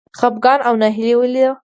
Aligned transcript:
خپګان 0.19 0.59
او 0.67 0.73
ناهیلي 0.81 1.13
ولې 1.17 1.41
وه. 1.47 1.53